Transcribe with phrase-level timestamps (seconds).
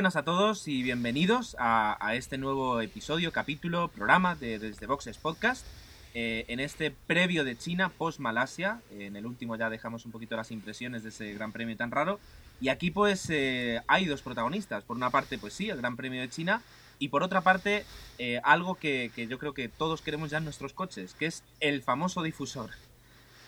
[0.00, 5.66] Buenas a todos y bienvenidos a, este nuevo episodio, capítulo, programa de Desde Boxes Podcast.
[6.14, 10.52] Eh, en este previo de China post-Malasia, en el último ya dejamos un poquito las
[10.52, 12.18] impresiones de ese gran premio tan raro.
[12.62, 14.84] Y aquí pues eh, hay dos protagonistas.
[14.84, 16.62] Por una parte, pues sí, el Gran Premio de China.
[16.98, 17.84] Y por otra parte,
[18.16, 21.82] eh, algo que yo creo que todos queremos ya en nuestros coches, que es el
[21.82, 22.70] famoso difusor.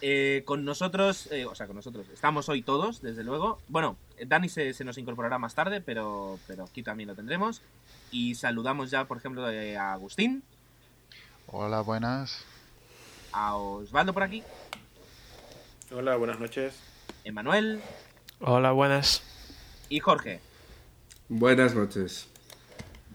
[0.05, 3.61] Eh, con nosotros, eh, o sea, con nosotros, estamos hoy todos, desde luego.
[3.69, 7.62] Bueno, Dani se, nos incorporará más tarde, pero, pero aquí también lo tendremos.
[8.11, 10.42] Y saludamos ya, por ejemplo, eh, a Agustín.
[11.47, 12.45] Hola, buenas.
[13.30, 14.42] A Osvaldo por aquí.
[15.95, 16.75] Hola, buenas noches.
[17.23, 17.80] Emanuel.
[18.41, 19.23] Hola, buenas.
[19.89, 20.41] Y Jorge.
[21.28, 22.27] Buenas noches.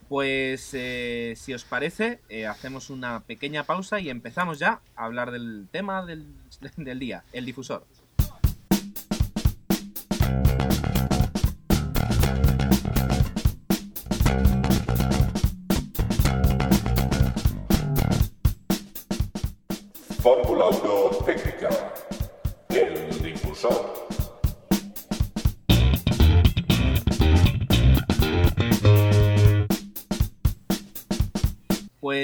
[0.07, 6.05] Pues si os parece, hacemos una pequeña pausa y empezamos ya a hablar del tema
[6.05, 6.25] del
[6.59, 7.85] del día, el difusor.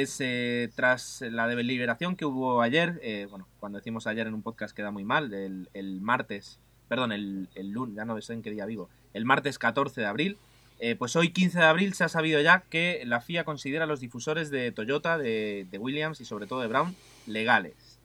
[0.03, 4.41] Pues eh, tras la deliberación que hubo ayer, eh, bueno, cuando decimos ayer en un
[4.41, 6.59] podcast queda muy mal, el, martes,
[6.89, 10.37] perdón, el, lunes, ya no sé en qué día vivo, el martes 14 de abril,
[10.79, 14.01] eh, pues hoy 15 de abril se ha sabido ya que la FIA considera los
[14.01, 16.93] difusores de Toyota, de, Williams y sobre todo de Brown
[17.25, 17.97] legales.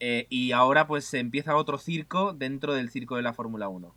[0.00, 3.94] y ahora pues se empieza otro circo dentro del circo de la Fórmula 1.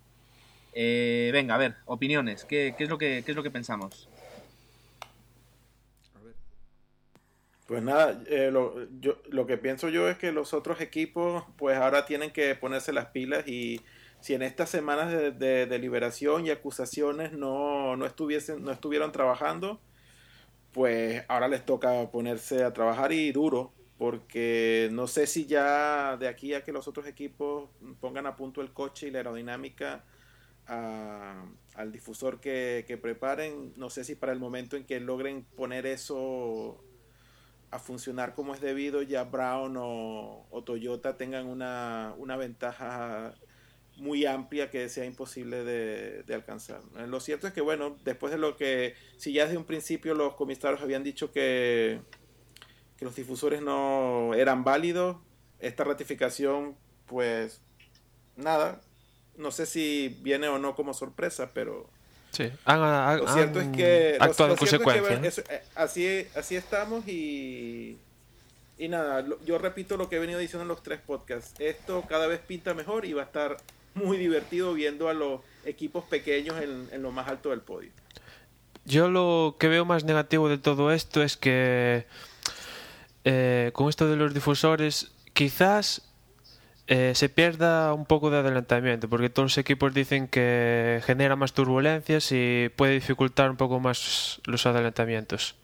[1.32, 4.08] venga, a ver, opiniones, ¿qué, es lo que, qué es lo que pensamos?
[7.66, 11.76] Pues nada, eh, lo, yo, lo que pienso yo es que los otros equipos pues
[11.76, 13.80] ahora tienen que ponerse las pilas y
[14.20, 19.80] si en estas semanas de, deliberación y acusaciones no, no, estuviesen, no estuvieron trabajando,
[20.72, 26.28] pues ahora les toca ponerse a trabajar y duro, porque no sé si ya de
[26.28, 30.04] aquí a que los otros equipos pongan a punto el coche y la aerodinámica
[30.66, 35.86] al difusor que, que preparen, no sé si para el momento en que logren poner
[35.86, 36.82] eso
[37.70, 43.34] a funcionar como es debido, ya Brown o, Toyota tengan una, ventaja
[43.96, 46.80] muy amplia que sea imposible de, alcanzar.
[47.06, 50.34] Lo cierto es que, bueno, después de lo que, si ya desde un principio los
[50.34, 52.00] comisarios habían dicho que,
[52.96, 55.16] que los difusores no eran válidos,
[55.58, 56.76] esta ratificación,
[57.06, 57.62] pues,
[58.36, 58.80] nada,
[59.36, 61.90] no sé si viene o no como sorpresa, pero
[62.36, 64.18] Sí, lo cierto es que,
[65.74, 67.96] así, así estamos y,
[68.76, 71.58] y nada, yo repito lo que he venido diciendo en los tres podcasts.
[71.58, 73.56] Esto cada vez pinta mejor y va a estar
[73.94, 77.90] muy divertido viendo a los equipos pequeños en, lo más alto del podio.
[78.84, 82.04] Yo lo que veo más negativo de todo esto es que
[83.24, 86.02] eh, con esto de los difusores, quizás
[86.88, 91.52] eh, se pierda un poco de adelantamiento, porque todos los equipos dicen que genera más
[91.52, 95.56] turbulencias y puede dificultar un poco más los adelantamientos.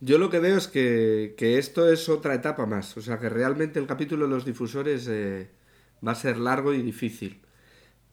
[0.00, 3.80] Yo lo que veo es que, esto es otra etapa más, o sea que realmente
[3.80, 5.48] el capítulo de los difusores eh,
[6.06, 7.40] va a ser largo y difícil,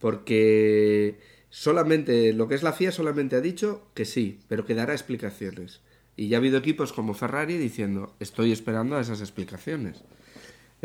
[0.00, 1.20] porque
[1.50, 5.80] solamente lo que es la FIA solamente ha dicho que sí, pero que dará explicaciones.
[6.16, 10.02] Y ya ha habido equipos como Ferrari diciendo, estoy esperando a esas explicaciones.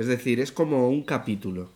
[0.01, 1.69] Es decir, es como un capítulo.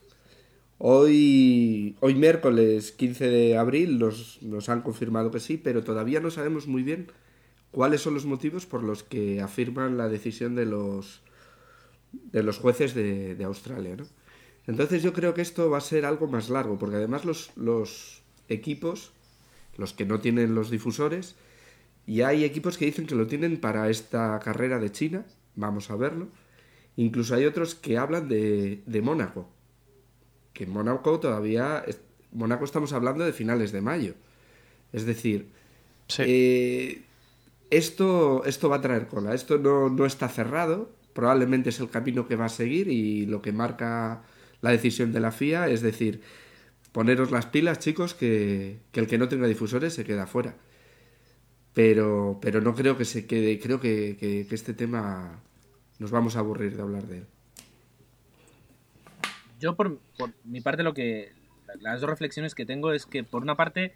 [0.80, 6.66] Hoy, hoy miércoles 15 de abril nos, han confirmado que sí, pero todavía no sabemos
[6.66, 7.12] muy bien
[7.70, 11.22] cuáles son los motivos por los que afirman la decisión de los,
[12.14, 13.96] de los jueces de, Australia.
[14.66, 18.24] Entonces yo creo que esto va a ser algo más largo, porque además los, los
[18.50, 19.12] equipos,
[19.78, 21.36] los que no tienen los difusores,
[22.08, 25.96] y hay equipos que dicen que lo tienen para esta carrera de China, vamos a
[25.96, 26.28] verlo,
[26.98, 29.50] Incluso hay otros que hablan de, de Mónaco.
[30.54, 31.84] Que en Mónaco todavía.
[32.32, 34.14] Mónaco estamos hablando de finales de mayo.
[34.94, 35.50] Es decir,
[36.20, 37.02] eh,
[37.70, 39.34] esto, esto va a traer cola.
[39.34, 40.90] Esto no, no está cerrado.
[41.14, 44.24] Probablemente es el camino que va a seguir y lo que marca
[44.62, 45.70] la decisión de la FIA.
[45.70, 46.22] Es decir,
[46.92, 50.56] poneros las pilas, chicos, que, que el que no tenga difusores se queda fuera.
[51.74, 53.60] Pero, pero no creo que se quede.
[53.60, 55.42] Creo que, que, que este tema
[56.00, 57.28] nos vamos a aburrir de hablar de él.
[59.60, 60.00] Yo por,
[60.44, 61.32] mi parte lo que
[61.80, 63.96] las dos reflexiones que tengo es que por una parte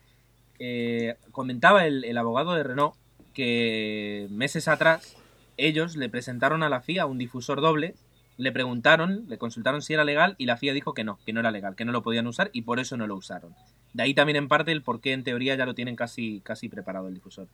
[0.59, 2.95] eh, comentaba el, abogado de Renault
[3.33, 5.15] que meses atrás
[5.57, 7.95] ellos le presentaron a la FIA un difusor doble
[8.39, 11.41] le preguntaron, le consultaron si era legal y la FIA dijo que no, que no
[11.41, 13.53] era legal, que no lo podían usar y por eso no lo usaron.
[13.93, 16.69] De ahí también en parte el por qué en teoría ya lo tienen casi, casi
[16.69, 17.49] preparado el difusor.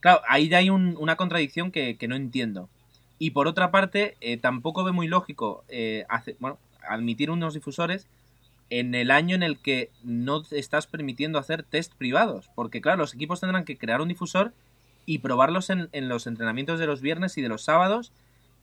[0.00, 2.68] Claro, ahí ya hay una contradicción que, no entiendo.
[3.20, 6.04] Y por otra parte, eh, tampoco ve muy lógico eh,
[6.40, 6.58] bueno,
[6.88, 8.08] admitir unos difusores
[8.70, 12.50] en el año en el que no estás permitiendo hacer test privados.
[12.56, 14.52] Porque claro, los equipos tendrán que crear un difusor
[15.06, 18.12] y probarlos en, los entrenamientos de los viernes y de los sábados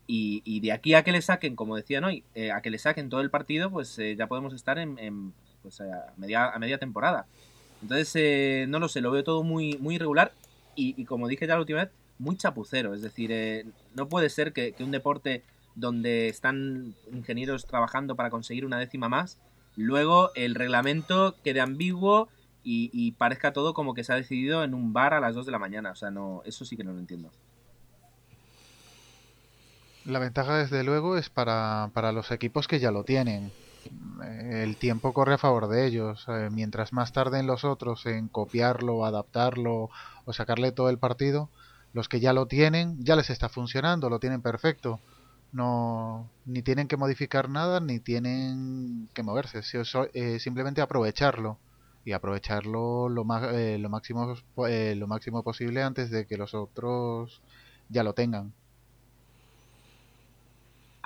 [0.09, 3.09] y, de aquí a que le saquen, como decían hoy, eh, a que le saquen
[3.09, 7.25] todo el partido, pues eh, ya podemos estar en, pues, a, media, a media temporada.
[7.81, 10.31] Entonces, eh, no lo sé, lo veo todo muy, muy irregular
[10.75, 11.89] y, como dije ya la última vez,
[12.19, 12.93] muy chapucero.
[12.93, 15.43] Es decir, no puede ser que, un deporte
[15.75, 19.37] donde están ingenieros trabajando para conseguir una décima más,
[19.75, 22.29] luego el reglamento quede ambiguo
[22.69, 25.51] y, parezca todo como que se ha decidido en un bar a las 2 de
[25.53, 25.91] la mañana.
[25.91, 27.31] O sea, no, eso sí que no lo entiendo.
[30.03, 33.53] La ventaja, desde luego, es para, para los equipos que ya lo tienen.
[34.51, 36.25] El tiempo corre a favor de ellos.
[36.27, 39.89] Eh, mientras más tarden los otros en copiarlo, adaptarlo
[40.25, 41.49] o sacarle todo el partido,
[41.97, 45.01] los que ya lo tienen, ya les está funcionando, lo tienen perfecto.
[45.51, 49.61] No, ni tienen que modificar nada, ni tienen que moverse.
[50.13, 51.57] Eh, simplemente aprovecharlo
[52.05, 57.41] y aprovecharlo lo, más, eh, lo, máximo, lo máximo posible antes de que los otros
[57.89, 58.53] ya lo tengan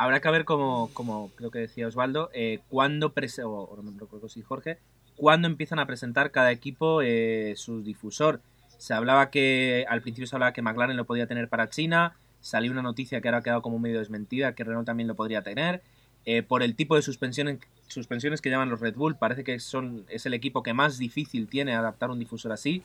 [0.01, 4.29] habrá que ver como, como creo que decía Osvaldo, eh, cuándo, o, no me recuerdo
[4.29, 4.79] si Jorge,
[5.15, 8.41] cuándo empiezan a presentar cada equipo eh, su difusor.
[8.81, 12.71] Se hablaba que, al principio se hablaba que McLaren lo podía tener para China, salió
[12.71, 15.83] una noticia que ahora ha quedado como medio desmentida, que Renault también lo podría tener.
[16.25, 20.03] Eh, por el tipo de suspensiones, suspensiones que llaman los Red Bull, parece que son,
[20.09, 22.81] es el equipo que más difícil tiene adaptar un difusor así.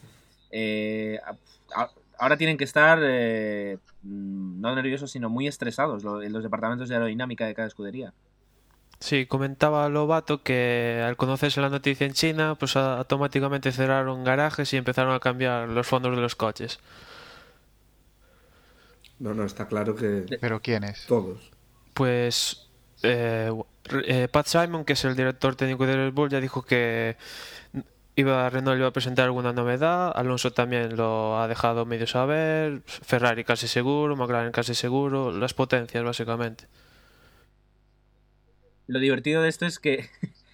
[0.50, 1.18] Eh,
[2.18, 6.96] ahora tienen que estar eh, mm, no nerviosos, sino muy estresados en los departamentos de
[6.96, 8.12] aerodinámica de cada escudería.
[8.98, 14.76] Sí, comentaba Lobato que al conocerse la noticia en China, pues automáticamente cerraron garajes y
[14.76, 16.78] empezaron a cambiar los fondos de los coches.
[19.18, 20.24] No, no, está claro que...
[20.40, 21.06] ¿Pero quiénes?
[21.06, 21.50] Todos.
[21.94, 22.68] Pues
[23.02, 23.52] eh,
[24.06, 27.16] eh, Pat Simon, que es el director técnico de Red Bull, ya dijo que
[28.18, 33.44] Iba, Renault iba a presentar alguna novedad, Alonso también lo ha dejado medio saber, Ferrari
[33.44, 36.64] casi seguro, McLaren casi seguro, las potencias básicamente.
[38.86, 40.06] Lo divertido de esto es que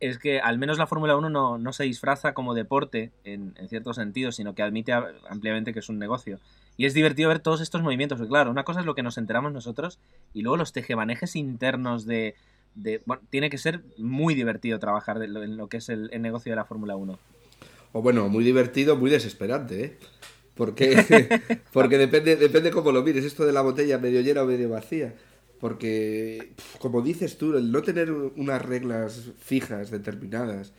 [0.00, 3.68] es que al menos la Fórmula 1 no, no, se disfraza como deporte en, en
[3.68, 4.92] cierto sentido, sino que admite
[5.28, 6.38] ampliamente que es un negocio.
[6.76, 9.18] Y es divertido ver todos estos movimientos, porque claro, una cosa es lo que nos
[9.18, 9.98] enteramos nosotros
[10.32, 12.36] y luego los tejemanejes internos de,
[13.04, 16.64] bueno, tiene que ser muy divertido trabajar en lo que es el, negocio de la
[16.64, 17.18] Fórmula 1.
[17.92, 19.98] O bueno, muy divertido, muy desesperante, ¿eh?
[20.54, 21.30] Porque,
[21.72, 25.14] porque depende, depende cómo lo mires, esto de la botella medio llena o medio vacía.
[25.60, 30.72] Porque, como dices tú, el no tener unas reglas fijas, determinadas,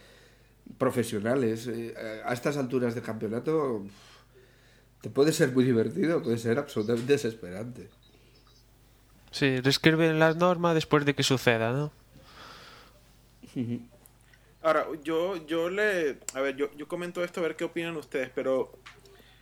[0.77, 1.93] profesionales, eh,
[2.23, 3.85] a estas alturas de campeonato,
[5.01, 7.89] te puede ser muy divertido, puede ser absolutamente desesperante.
[9.31, 11.91] Sí, reescriben las normas después de que suceda, ¿no?
[14.61, 16.19] Ahora, yo, yo le.
[16.33, 18.71] A ver, yo, yo comento esto a ver qué opinan ustedes, pero.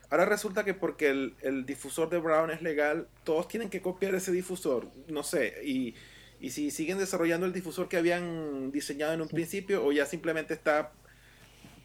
[0.10, 4.16] Ahora resulta que porque el, el, difusor de Brown es legal, todos tienen que copiar
[4.16, 4.88] ese difusor.
[5.08, 5.56] No sé.
[5.66, 5.96] Y,
[6.40, 10.54] y si siguen desarrollando el difusor que habían diseñado en un principio, o ya simplemente
[10.54, 10.92] está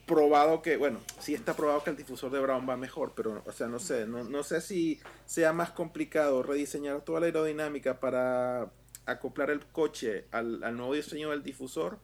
[0.05, 3.51] probado que, bueno, sí está probado que el difusor de Brown va mejor, pero, o
[3.51, 8.69] sea, no sé, no, no sé si sea más complicado rediseñar toda la aerodinámica para
[9.05, 11.99] acoplar el coche al, nuevo diseño del difusor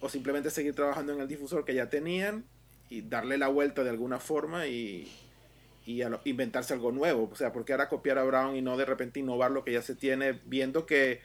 [0.00, 2.44] o simplemente seguir trabajando en el difusor que ya tenían
[2.90, 5.10] y darle la vuelta de alguna forma y,
[5.86, 7.28] y inventarse algo nuevo.
[7.30, 9.82] O sea, porque ahora copiar a Brown y no de repente innovar lo que ya
[9.82, 11.20] se tiene, viendo que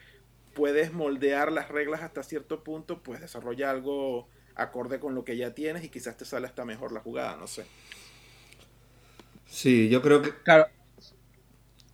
[0.53, 5.53] puedes moldear las reglas hasta cierto punto, pues desarrolla algo acorde con lo que ya
[5.53, 7.65] tienes y quizás te sale hasta mejor la jugada, no sé.
[9.45, 10.31] Sí, yo creo que...
[10.43, 10.67] Claro.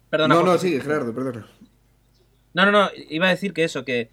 [0.10, 0.36] Perdona.
[0.36, 1.48] No, no, sigue, Gerardo, perdona.
[2.54, 4.10] No, no, no, iba a decir que eso, que,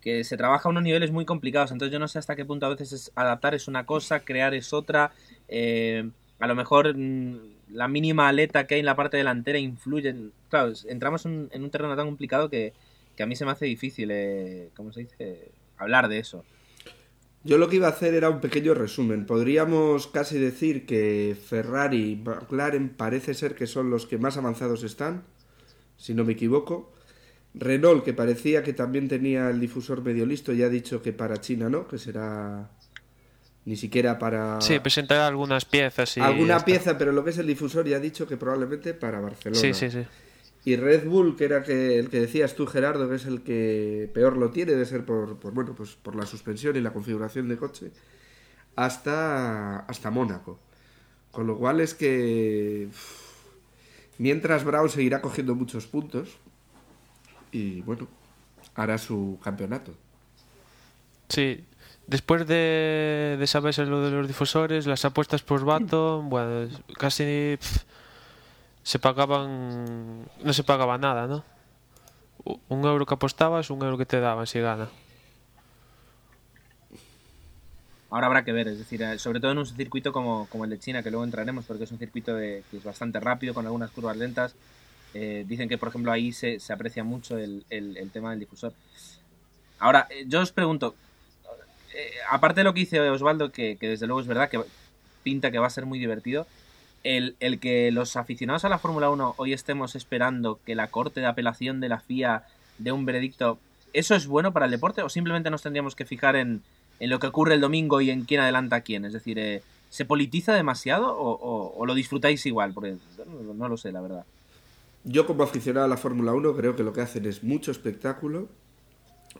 [0.00, 2.66] que se trabaja a unos niveles muy complicados, entonces yo no sé hasta qué punto
[2.66, 5.12] a veces es adaptar es una cosa, crear es otra,
[5.48, 10.14] eh, a lo mejor mm, la mínima aleta que hay en la parte delantera influye,
[10.48, 12.72] claro, entramos en, un terreno tan complicado que,
[13.16, 16.44] que, a mí se me hace difícil, eh, ¿cómo se dice?, hablar de eso.
[17.42, 19.24] Yo lo que iba a hacer era un pequeño resumen.
[19.24, 24.82] Podríamos casi decir que Ferrari y McLaren parece ser que son los que más avanzados
[24.82, 25.24] están,
[25.96, 26.92] si no me equivoco.
[27.54, 31.40] Renault, que parecía que también tenía el difusor medio listo, ya ha dicho que para
[31.40, 32.70] China no, que será
[33.64, 34.60] ni siquiera para...
[34.60, 36.20] Sí, presentará algunas piezas y...
[36.20, 39.60] Alguna pieza, pero lo que es el difusor ya ha dicho que probablemente para Barcelona.
[39.60, 40.04] Sí, sí, sí.
[40.64, 44.10] Y Red Bull, que era que, el que decías tú, Gerardo, que es el que
[44.12, 47.48] peor lo tiene, de ser por, por, bueno, pues por la suspensión y la configuración
[47.48, 47.92] de coche,
[48.76, 50.58] hasta, hasta Mónaco.
[51.30, 52.88] Con lo cual es que.
[54.18, 56.36] Mientras Brown seguirá cogiendo muchos puntos.
[57.52, 58.06] Y bueno,
[58.74, 59.94] hará su campeonato.
[61.28, 61.64] Sí,
[62.10, 67.84] después de, de saberse lo de los difusores, las apuestas por Baton, bueno, casi pf,
[68.82, 70.26] se pagaban.
[70.44, 71.44] No se pagaba nada, ¿no?
[72.68, 74.88] Un euro que apostabas, un euro que te daban si gana.
[78.10, 80.70] Ahora habrá que ver, es decir, eh, sobre todo en un circuito como, como el
[80.70, 83.66] de China, que luego entraremos, porque es un circuito de, que es bastante rápido, con
[83.66, 84.54] algunas curvas lentas.
[85.14, 88.40] Eh, dicen que, por ejemplo, ahí se, se aprecia mucho el, el- el tema del
[88.40, 88.72] difusor.
[89.78, 90.94] Ahora, eh, yo os pregunto,
[91.94, 94.60] eh, aparte de lo que dice Osvaldo, que, desde luego es verdad que
[95.22, 96.46] pinta que va a ser muy divertido,
[97.04, 101.20] el, el que los aficionados a la Fórmula 1 hoy estemos esperando que la corte
[101.20, 102.44] de apelación de la FIA
[102.78, 103.58] dé un veredicto,
[103.92, 106.62] ¿eso es bueno para el deporte o simplemente nos tendríamos que fijar en,
[107.00, 109.04] en lo que ocurre el domingo y en quién adelanta a quién?
[109.04, 112.72] Es decir, eh, ¿se politiza demasiado o, o- o lo disfrutáis igual?
[112.74, 112.96] Porque
[113.46, 114.24] no, no lo sé, la verdad.
[115.04, 118.48] Yo como aficionado a la Fórmula 1 creo que lo que hacen es mucho espectáculo,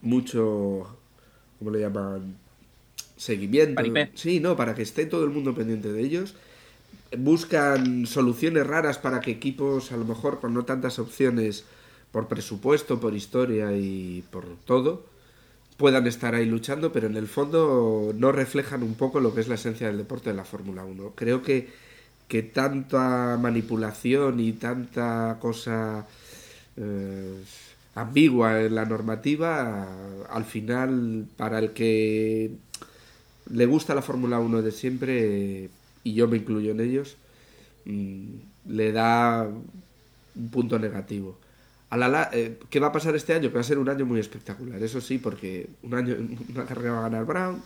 [0.03, 0.97] mucho,
[1.61, 2.37] ¿cómo le llaman?
[3.17, 3.77] Seguimiento.
[3.77, 4.11] Paripé.
[4.15, 6.35] Sí, no, para que esté todo el mundo pendiente de ellos.
[7.17, 11.65] Buscan soluciones raras para que equipos, a lo mejor con no tantas opciones
[12.13, 15.05] por presupuesto, por historia y por todo,
[15.77, 19.49] puedan estar ahí luchando, pero en el fondo no reflejan un poco lo que es
[19.49, 21.13] la esencia del deporte de la Fórmula 1.
[21.15, 21.69] Creo que,
[22.27, 26.07] que tanta manipulación y tanta cosa
[26.77, 27.37] eh,
[27.95, 29.89] ambigua en la normativa,
[30.29, 32.53] al final, para el que
[33.51, 35.71] le gusta la Fórmula 1 de siempre,
[36.05, 37.17] y yo me incluyo en ellos,
[37.85, 38.25] mm,
[38.69, 39.49] le da
[40.35, 41.39] un punto negativo.
[41.91, 43.49] A la, eh, ¿Qué va a pasar este año?
[43.49, 46.17] Que va a ser un año muy espectacular, eso sí, porque un año,
[46.55, 47.63] una carrera va a ganar Brown,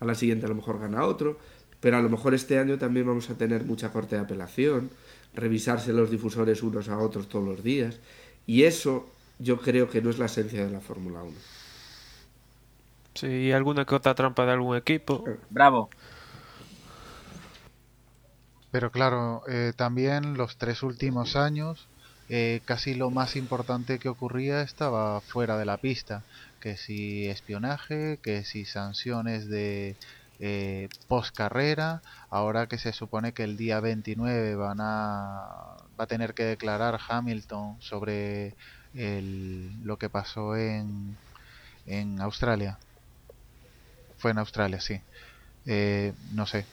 [0.00, 1.38] a la siguiente a lo mejor gana otro,
[1.80, 4.90] pero a lo mejor este año también vamos a tener mucha corte de apelación,
[5.34, 7.98] revisarse los difusores unos a otros todos los días,
[8.46, 9.08] y eso
[9.42, 11.32] yo creo que no es la esencia de la Fórmula 1.
[13.14, 15.24] Sí, y alguna que otra trampa de algún equipo.
[15.50, 15.90] Bravo.
[18.70, 21.88] Pero claro, eh, también los tres últimos años,
[22.30, 26.22] eh, casi lo más importante que ocurría estaba fuera de la pista.
[26.58, 29.96] Que si espionaje, que si sanciones de
[30.44, 32.02] eh, post carrera.
[32.30, 36.98] Ahora que se supone que el día 29 van a, va a tener que declarar
[37.08, 38.56] Hamilton sobre
[38.94, 41.16] el- lo que pasó en,
[41.86, 42.78] en Australia.
[44.16, 45.00] Fue en Australia, sí.
[45.66, 46.66] Eh, no sé,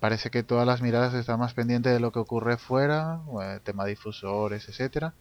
[0.00, 3.86] parece que todas las miradas están más pendientes de lo que ocurre fuera, eh, tema
[3.86, 5.14] difusores, etcétera,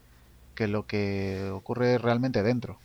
[0.56, 2.80] que lo que ocurre realmente dentro.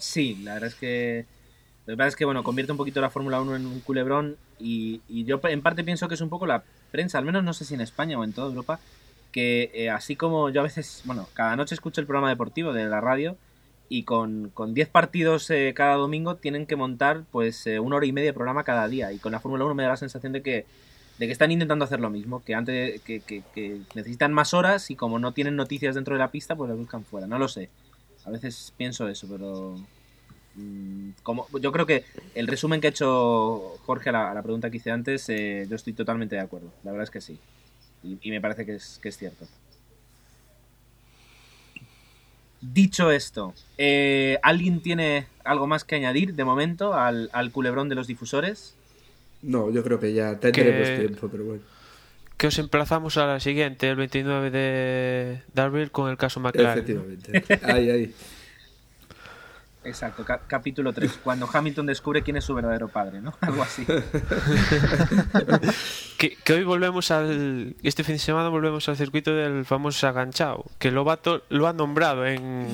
[0.00, 1.26] Sí, la verdad es que.
[1.86, 4.36] La verdad es que, bueno, convierte un poquito la Fórmula 1 en un culebrón.
[4.58, 7.52] Y, y yo, en parte, pienso que es un poco la prensa, al menos no
[7.52, 8.80] sé si en España o en toda Europa,
[9.30, 12.86] que eh, así como yo a veces, bueno, cada noche escucho el programa deportivo de
[12.86, 13.36] la radio
[13.88, 18.06] y con, con 10 partidos eh, cada domingo tienen que montar pues eh, una hora
[18.06, 19.12] y media de programa cada día.
[19.12, 20.66] Y con la Fórmula 1 me da la sensación de que,
[21.18, 25.18] de que están intentando hacer lo mismo, que antes que, necesitan más horas y como
[25.18, 27.26] no tienen noticias dentro de la pista, pues las buscan fuera.
[27.26, 27.68] No lo sé.
[28.24, 29.76] A veces pienso eso, pero
[30.54, 34.42] mm, como yo creo que el resumen que ha hecho Jorge a la, a la
[34.42, 36.72] pregunta que hice antes, eh, yo estoy totalmente de acuerdo.
[36.84, 37.38] La verdad es que sí.
[38.02, 39.46] Y, y me parece que es, que es cierto.
[42.60, 47.94] Dicho esto, eh, ¿alguien tiene algo más que añadir de momento al, al culebrón de
[47.94, 48.74] los difusores?
[49.42, 51.62] No, yo creo que ya tendremos Que- tiempo, pero bueno.
[52.36, 56.84] Que os emplazamos a la siguiente, el 29 de, de abril, con el caso McLaren.
[56.94, 57.02] ¿no?
[57.12, 57.60] Efectivamente.
[57.66, 58.14] Ahí, ahí.
[59.82, 63.34] Exacto, ca- capítulo 3, cuando Hamilton descubre quién es su verdadero padre, ¿no?
[63.40, 63.86] Algo así.
[66.18, 67.74] Que, que hoy volvemos al.
[67.82, 70.66] Este fin de semana volvemos al circuito del famoso Saganchao.
[70.78, 72.66] Que Lobato lo ha nombrado en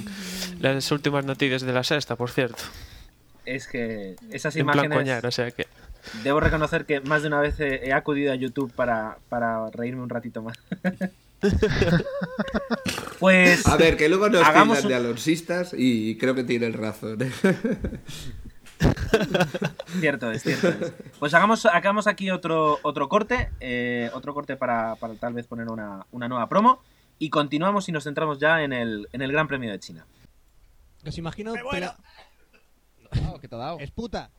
[0.59, 2.65] las últimas noticias de la sexta, por cierto.
[3.45, 4.99] Es que esas En plan imágenes...
[4.99, 5.69] coñar, o sea que.
[6.25, 10.09] Debo reconocer que más de una vez he acudido a YouTube para, para reírme un
[10.09, 10.59] ratito más.
[13.19, 13.67] pues.
[13.67, 17.19] A ver, que luego nos Hagamos tildan de un- alonsistas y creo que tienen razón.
[20.01, 20.93] Cierto es, cierto es.
[21.19, 23.49] Pues hagamos, hagamos aquí otro, otro corte.
[23.61, 26.83] eh, otro corte para, para tal vez poner una, una nueva promo.
[27.19, 30.05] Y continuamos y nos centramos ya en el, en el Gran Premio de China.
[31.07, 31.55] Os imagino.
[31.71, 31.97] pela-
[33.41, 33.79] ¿Qué te ha dado?
[33.79, 34.31] Es puta.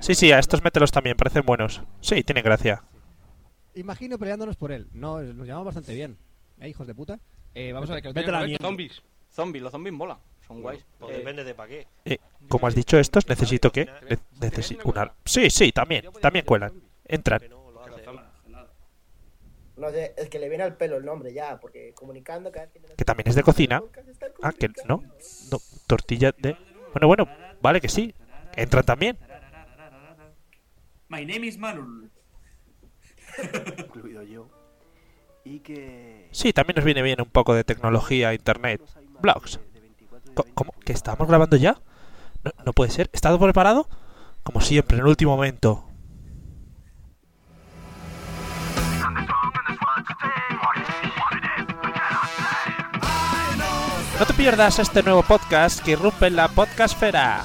[0.00, 1.82] Sí, sí, a estos mételos también, parecen buenos.
[2.00, 2.82] Sí, tienen gracia.
[3.74, 4.88] Imagino peleándonos por él.
[4.92, 6.16] No, nos llevamos bastante bien.
[6.60, 7.18] ¿Eh, hijos de puta?
[7.54, 8.64] Eh, vamos a ver, que lo Vete la mierda.
[8.66, 9.02] Zombies.
[9.30, 10.18] Zombies, los zombies molan.
[10.46, 10.84] Son guays.
[10.98, 11.86] Pues Eh, depende de para qué.
[12.04, 13.86] Eh, como has dicho estos, necesito que...
[13.86, 15.12] ne- necesito una...
[15.24, 16.72] Sí, sí, también, también cuelan.
[17.06, 17.40] Entran.
[17.40, 18.04] Que no lo hace.
[19.76, 22.74] No sé, es que le viene al pelo el nombre ya, porque comunicando cada vez
[22.74, 22.94] que...
[22.96, 23.82] Que también es de cocina.
[24.42, 25.02] Ah, que no.
[25.50, 26.56] No, tortilla de...
[26.92, 27.28] Bueno, bueno,
[27.60, 28.14] vale que sí.
[28.54, 29.18] Entran también.
[31.08, 32.10] My name is Manul.
[33.78, 34.48] incluido yo.
[35.44, 36.28] Y que.
[36.32, 38.80] Sí, también nos viene bien un poco de tecnología, internet,
[39.20, 39.60] blogs.
[40.54, 40.74] ¿Cómo?
[40.84, 41.78] ¿Que estamos grabando ya?
[42.42, 43.10] No, no puede ser.
[43.12, 43.88] ¿Está todo preparado?
[44.42, 45.86] Como siempre, en el último momento.
[54.18, 57.44] No te pierdas este nuevo podcast que irrumpe en la podcastfera.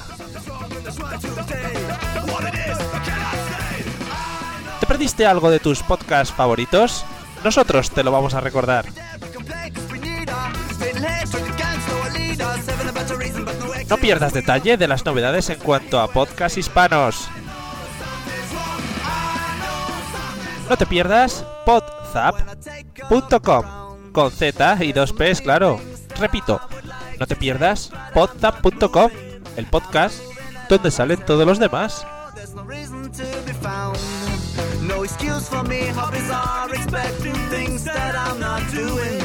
[5.00, 7.06] Perdiste algo de tus podcasts favoritos?
[7.42, 8.84] Nosotros te lo vamos a recordar.
[13.88, 17.30] No pierdas detalle de las novedades en cuanto a podcasts hispanos.
[20.68, 23.64] No te pierdas podzap.com
[24.12, 25.80] con Z y dos P's, claro.
[26.18, 26.60] Repito,
[27.18, 29.10] no te pierdas podzap.com,
[29.56, 30.20] el podcast
[30.68, 32.04] donde salen todos los demás.
[34.90, 35.88] No excuse for me,
[36.74, 39.20] expecting things that I'm not doing.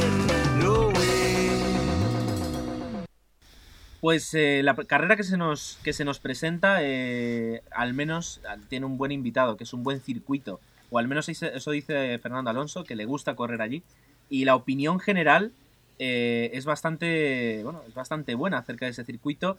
[4.00, 8.86] Pues eh, la carrera que se nos, que se nos presenta, eh, al menos tiene
[8.86, 10.60] un buen invitado, que es un buen circuito.
[10.90, 13.82] O al menos eso eso dice Fernando Alonso, que le gusta correr allí.
[14.30, 15.50] Y la opinión general
[15.98, 19.58] eh, es bastante bueno, es bastante buena acerca de ese circuito,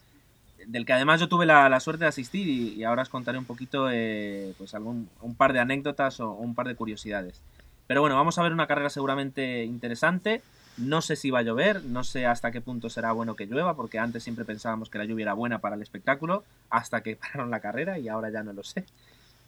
[0.67, 3.37] del que además yo tuve la, la suerte de asistir y, y ahora os contaré
[3.37, 7.41] un poquito eh, pues algún, un par de anécdotas o un par de curiosidades.
[7.87, 10.41] Pero bueno, vamos a ver una carrera seguramente interesante.
[10.77, 13.75] No sé si va a llover, no sé hasta qué punto será bueno que llueva,
[13.75, 17.49] porque antes siempre pensábamos que la lluvia era buena para el espectáculo, hasta que pararon
[17.49, 18.85] la carrera y ahora ya no lo sé.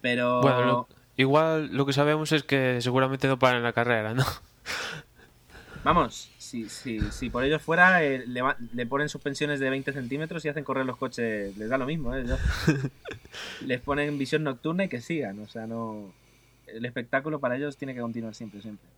[0.00, 4.24] Pero Bueno, lo- igual lo que sabemos es que seguramente no paran la carrera, ¿no?
[5.84, 9.92] vamos, si, si, si por ellos fuera, eh, le, va- le ponen suspensiones de 20
[9.92, 12.24] centímetros y hacen correr los coches, les da lo mismo, ¿eh?
[13.66, 16.12] Les ponen visión nocturna y que sigan, o sea, no...
[16.66, 18.88] El espectáculo para ellos tiene que continuar siempre, siempre.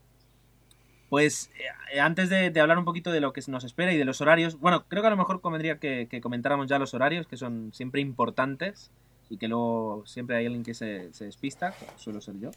[1.09, 1.51] Pues
[1.93, 4.21] eh, antes de, de hablar un poquito de lo que nos espera y de los
[4.21, 7.37] horarios, bueno, creo que a lo mejor convendría que, que comentáramos ya los horarios, que
[7.37, 8.91] son siempre importantes
[9.31, 12.51] y que luego siempre hay alguien que se, se despista, suelo ser yo.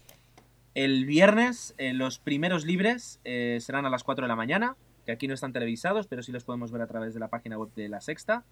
[0.74, 5.12] El viernes, eh, los primeros libres eh, serán a las 4 de la mañana, que
[5.12, 7.72] aquí no están televisados, pero sí los podemos ver a través de la página web
[7.76, 8.44] de La Sexta.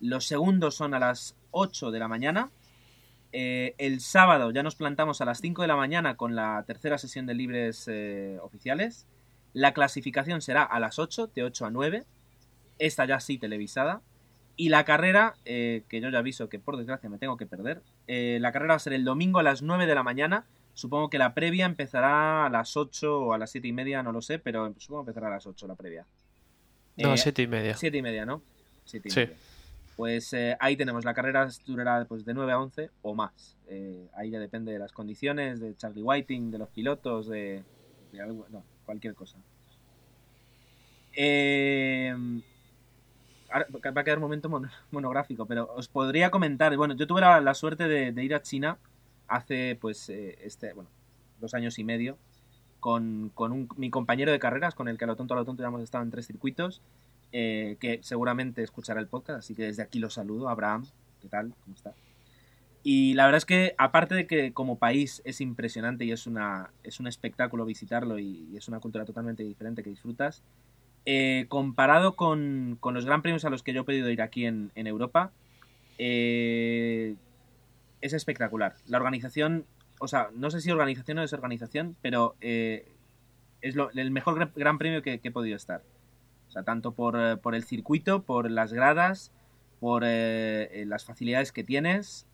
[0.00, 2.50] Los segundos son a las 8 de la mañana.
[3.32, 6.98] Eh, el sábado ya nos plantamos a las 5 de la mañana con la tercera
[6.98, 9.06] sesión de libres eh, oficiales.
[9.52, 12.04] La clasificación será a las 8, de 8 a 9.
[12.78, 14.02] Esta ya sí televisada.
[14.54, 17.82] Y la carrera, eh, que yo ya aviso que por desgracia me tengo que perder,
[18.06, 20.46] la carrera va a ser el domingo a las 9 de la mañana.
[20.76, 24.12] Supongo que la previa empezará a las 8 o a las 7 y media, no
[24.12, 26.04] lo sé, pero supongo que empezará a las 8 la previa.
[26.98, 27.74] No, Eh, siete y media.
[27.74, 28.42] Siete y media, ¿no?
[28.84, 29.20] Siete y Sí.
[29.20, 29.36] media.
[29.96, 33.56] Pues eh, ahí tenemos, la carrera durará pues, de 9 a 11 o más.
[33.68, 37.64] Eh, ahí ya depende de las condiciones, de Charlie Whiting, de los pilotos, de,
[38.12, 39.38] de algo- no, cualquier cosa.
[41.14, 42.14] Eh,
[43.50, 47.22] ahora va a quedar un momento mono- monográfico, pero os podría comentar, bueno, yo tuve
[47.22, 48.76] la, la suerte de, de ir a China
[49.28, 50.90] hace pues eh, este, bueno,
[51.40, 52.18] dos años y medio
[52.80, 55.44] con, con un- mi compañero de carreras, con el que a lo tonto a lo
[55.44, 56.82] tonto ya hemos estado en tres circuitos,
[57.32, 60.86] eh, que seguramente escuchará el podcast, así que desde aquí lo saludo, Abraham,
[61.20, 61.52] ¿qué tal?
[61.64, 61.92] ¿Cómo está?
[62.82, 66.70] Y la verdad es que, aparte de que como país es impresionante y es, una,
[66.84, 70.44] es un espectáculo visitarlo y, es una cultura totalmente diferente que disfrutas,
[71.04, 74.44] eh, comparado con, con los gran premios a los que yo he podido ir aquí
[74.46, 75.32] en, en Europa,
[78.00, 78.76] es espectacular.
[78.86, 79.66] La organización,
[80.00, 82.92] o sea, no sé si organización o desorganización, pero eh,
[83.62, 85.82] es lo- el mejor gran- premio que, que he podido estar.
[86.48, 89.32] O sea, tanto por, eh, por el circuito, por las gradas,
[89.80, 92.26] por eh, las facilidades que tienes,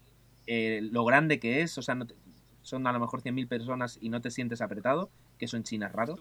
[0.46, 2.14] eh, lo grande que es, o sea, no te-
[2.62, 5.86] son a lo mejor 100.000 personas y no te sientes apretado, que eso en China
[5.86, 6.14] es raro.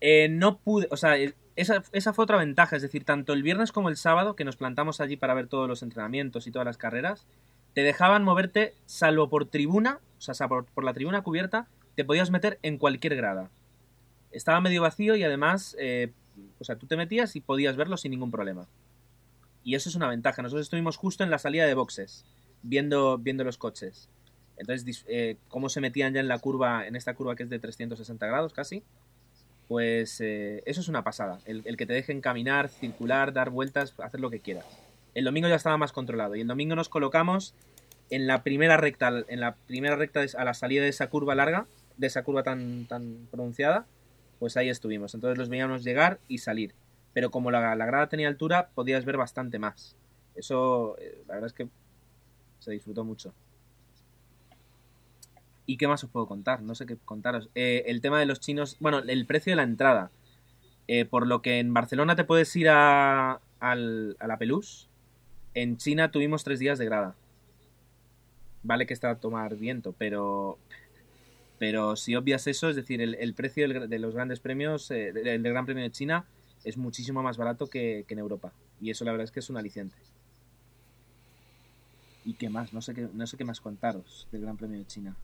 [0.00, 3.42] Eh, no pude, o sea, el- esa, esa fue otra ventaja, es decir, tanto el
[3.42, 6.66] viernes como el sábado, que nos plantamos allí para ver todos los entrenamientos y todas
[6.66, 7.26] las carreras,
[7.74, 12.30] te dejaban moverte, salvo por tribuna, o sea, por, por la tribuna cubierta, te podías
[12.30, 13.50] meter en cualquier grada.
[14.30, 16.12] Estaba medio vacío y además, eh,
[16.58, 18.66] o sea, tú te metías y podías verlo sin ningún problema.
[19.62, 20.42] Y eso es una ventaja.
[20.42, 22.24] Nosotros estuvimos justo en la salida de boxes,
[22.62, 24.08] viendo, viendo los coches.
[24.56, 27.58] Entonces, eh, cómo se metían ya en la curva, en esta curva que es de
[27.58, 28.82] 360 grados casi,
[29.68, 31.38] pues eh, eso es una pasada.
[31.46, 34.66] El, el que te dejen caminar, circular, dar vueltas, hacer lo que quieras.
[35.14, 37.54] El domingo ya estaba más controlado y el domingo nos colocamos
[38.10, 41.66] en la primera recta, en la primera recta a la salida de esa curva larga,
[41.96, 43.86] de esa curva tan, tan pronunciada,
[44.38, 45.14] pues ahí estuvimos.
[45.14, 46.74] Entonces los veíamos llegar y salir.
[47.12, 49.96] Pero como la, la grada tenía altura, podías ver bastante más.
[50.34, 51.68] Eso, eh, la verdad es que
[52.58, 53.32] se disfrutó mucho.
[55.66, 56.62] ¿Y qué más os puedo contar?
[56.62, 57.48] No sé qué contaros.
[57.54, 60.10] Eh, el tema de los chinos, bueno, el precio de la entrada.
[60.86, 64.88] Eh, por lo que en Barcelona te puedes ir a, a la Pelús,
[65.54, 67.14] en China tuvimos tres días de grada.
[68.62, 70.58] Vale que está a tomar viento, pero
[71.58, 75.52] pero si obvias eso, es decir, el, precio de los grandes premios, eh, del, del
[75.52, 76.26] Gran Premio de China,
[76.64, 78.52] es muchísimo más barato que, que en Europa.
[78.80, 79.96] Y eso la verdad es que es un aliciente.
[82.24, 82.72] ¿Y qué más?
[82.72, 85.16] No sé qué, no sé qué más contaros del Gran Premio de China.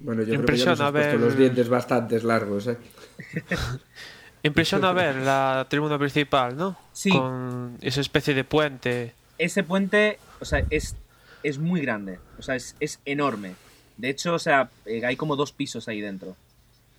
[0.00, 2.76] Bueno, yo creo que ya nos Impresiona ver- los dientes bastante largos, ¿eh?
[4.42, 6.76] Impresiona ver la tribuna principal, ¿no?
[6.92, 7.10] Sí.
[7.10, 9.12] Con esa especie de puente.
[9.38, 10.96] Ese puente, o sea, es,
[11.42, 12.18] es muy grande.
[12.38, 13.54] O sea, es, es enorme.
[13.96, 16.36] De hecho, o sea, eh, hay como dos pisos ahí dentro.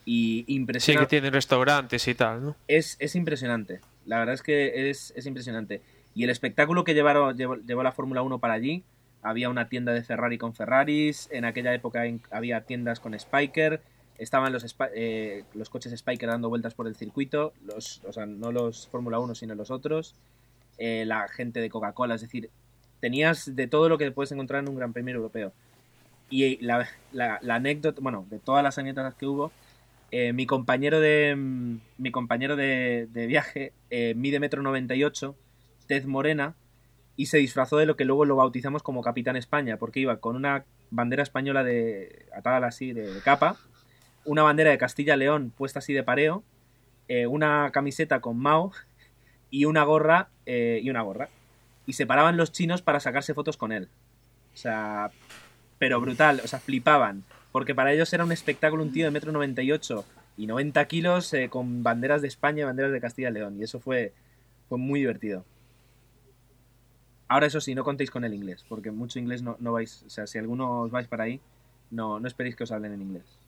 [0.06, 1.00] Y Sí, impresiona.
[1.02, 2.56] que tiene restaurantes y tal, ¿no?
[2.68, 3.82] es, es impresionante.
[4.06, 5.82] La verdad es que es, es impresionante.
[6.16, 8.84] Y el espectáculo que llevaron, llevó, llevó la Fórmula 1 para allí,
[9.22, 13.82] había una tienda de Ferrari con Ferraris, en aquella época había tiendas con Spiker,
[14.18, 18.52] estaban los, eh, los coches Spiker dando vueltas por el circuito, los, o sea, no
[18.52, 20.16] los Fórmula 1 sino los otros,
[20.78, 22.50] eh, la gente de Coca-Cola, es decir,
[23.00, 25.54] tenías de todo lo que puedes encontrar en un Gran Premio Europeo.
[26.30, 29.52] Y la, la- la anécdota, bueno, de todas las anécdotas que hubo,
[30.12, 35.36] eh, mi compañero de mm, mi compañero de, de viaje eh, mide metro 98,
[35.88, 36.56] tez morena,
[37.16, 40.36] y se disfrazó de lo que luego lo bautizamos como Capitán España, porque iba con
[40.36, 43.58] una bandera española de atada así de, de capa,
[44.26, 46.44] una bandera de Castilla-León puesta así de pareo,
[47.08, 48.72] eh, una camiseta con Mao
[49.50, 51.30] y una gorra eh, y una gorra.
[51.86, 53.90] Y se paraban los chinos para sacarse fotos con él.
[54.54, 55.12] O sea,
[55.78, 57.24] pero brutal, o sea, flipaban.
[57.52, 60.06] Porque para ellos era un espectáculo un tío de metro 98
[60.38, 63.58] y 90 kilos eh, con banderas de España y banderas de Castilla y León.
[63.60, 64.14] Y eso fue,
[64.70, 65.44] fue muy divertido.
[67.32, 70.10] Ahora eso sí, no contéis con el inglés, porque mucho inglés no, no vais, o
[70.10, 71.40] sea, si alguno os vais para ahí,
[71.90, 73.40] no, no esperéis que os hablen en inglés.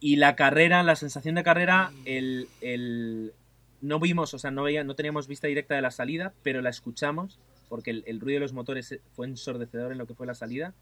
[0.00, 3.32] Y la carrera, la sensación de carrera, el, el-
[3.80, 6.70] no vimos, o sea, no, veía, no teníamos vista directa de la salida, pero la
[6.70, 7.38] escuchamos,
[7.70, 10.74] porque el, ruido de los motores fue ensordecedor en lo que fue la salida.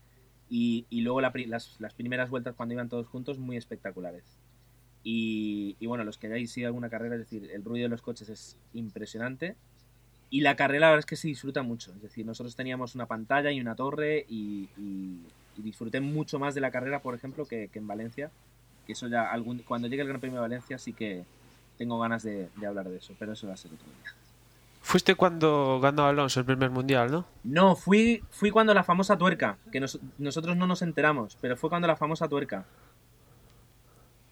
[0.50, 4.24] Y, y luego las, las primeras vueltas cuando iban todos juntos, muy espectaculares.
[5.08, 8.28] Y, bueno, los que hayáis ido alguna carrera, es decir, el ruido de los coches
[8.28, 9.54] es impresionante.
[10.30, 11.92] Y la carrera, la verdad es que se disfruta mucho.
[11.92, 15.20] Es decir, nosotros teníamos una pantalla y una torre y, y-
[15.58, 18.30] y disfruté mucho más de la carrera, por ejemplo, que, que en Valencia.
[18.88, 21.24] Y eso ya, algún, cuando llegue el Gran Premio de Valencia, sí que
[21.78, 24.12] tengo ganas de, de hablar de eso, pero eso va a ser otro día.
[24.82, 27.24] Fuiste cuando ganó Alonso el primer mundial, ¿no?
[27.44, 31.70] No, fui, fui cuando la famosa tuerca, que nos- nosotros no nos enteramos, pero fue
[31.70, 32.64] cuando la famosa tuerca.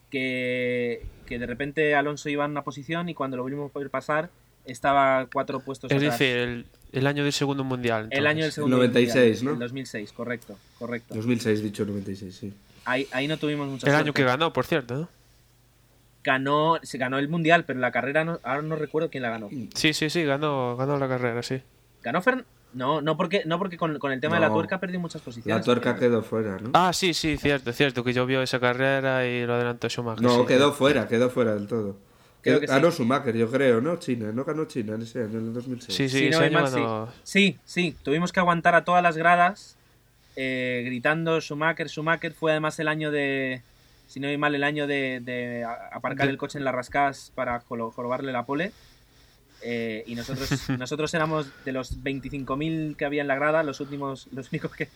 [0.09, 3.89] Que, que de repente Alonso iba en una posición y cuando lo volvimos a ver
[3.89, 4.29] pasar
[4.65, 6.17] estaba cuatro puestos Es atrás.
[6.19, 8.07] decir, el, el año del segundo mundial.
[8.11, 8.55] el año del entonces.
[8.55, 9.51] segundo 96, mundial, ¿no?
[9.53, 11.13] El 2006, correcto, correcto.
[11.15, 12.53] 2006, dicho 96, sí.
[12.85, 14.01] Ahí, ahí no tuvimos mucha El suerte.
[14.03, 15.09] año que ganó, por cierto, ¿no?
[16.23, 19.49] Ganó, se ganó el mundial, pero la carrera no, ahora no recuerdo quién la ganó.
[19.75, 21.61] Sí, sí, sí, ganó, ganó la carrera, sí.
[22.01, 22.43] ¿Ganó Fern?
[22.73, 24.55] No, no porque, no porque con, con el tema de la No.
[24.55, 25.55] tuerca perdió muchas posiciones.
[25.59, 26.71] La tuerca quedó fuera, ¿no?
[26.73, 30.23] Ah, sí, sí, cierto, cierto, que yo vio esa carrera y lo adelantó Schumacher.
[30.23, 30.45] No, sí.
[30.47, 31.95] quedó fuera, quedó fuera del todo.
[32.45, 32.73] Creo que sí.
[32.73, 33.97] ganó Schumacher, yo creo, ¿no?
[33.97, 35.95] China, no ganó China en ese año, en el 2006.
[35.97, 36.73] Sí, sí, ese año sí.
[36.75, 37.09] ganó.
[37.23, 39.75] Sí, sí, tuvimos que aguantar a todas las gradas
[40.37, 42.33] eh, gritando Schumacher, Schumacher.
[42.33, 43.61] Fue además el año de,
[44.07, 47.59] si no voy mal, el año de, aparcar De- el coche en las rascadas para
[47.61, 48.71] jorobarle la pole.
[49.61, 54.27] Eh, y nosotros, nosotros éramos de los 25.000 que había en la grada, los últimos,
[54.31, 54.89] los únicos que,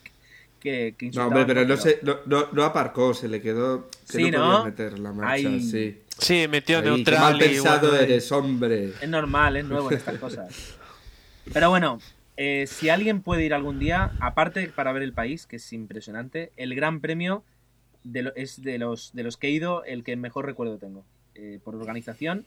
[0.60, 3.90] que, que No, hombre, pero no, se, no, no, no aparcó, se le quedó.
[4.10, 4.58] Que Sí, no, ¿no?
[4.64, 6.02] podía meter la marcha, sí.
[6.18, 8.90] Sí, metió neutral mal pensado bueno, eres, hombre.
[9.02, 10.78] Es normal, es nuevo en estas cosas.
[11.54, 12.00] Pero bueno,
[12.38, 16.52] eh, si alguien puede ir algún día, aparte para ver el país, que es impresionante,
[16.58, 17.44] el Gran Premio
[18.04, 21.06] de lo- es de los, de los que he ido el que mejor recuerdo tengo.
[21.36, 22.46] Eh, por organización,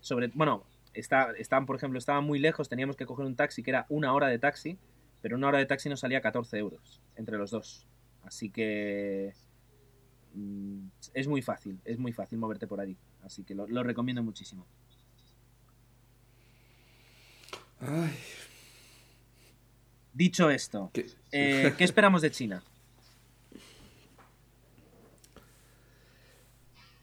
[0.00, 3.70] sobre bueno, está, estaban, por ejemplo, estaban muy lejos, teníamos que coger un taxi que
[3.70, 4.78] era una hora de taxi,
[5.20, 7.86] pero una hora de taxi nos salía 14 euros entre los dos.
[8.22, 9.32] Así que
[10.34, 12.96] mm, es muy fácil, es muy fácil moverte por allí.
[13.22, 14.66] Así que lo, lo recomiendo muchísimo.
[17.80, 18.12] Ay.
[20.14, 20.90] Dicho esto,
[21.32, 22.62] eh, ¿qué esperamos de China?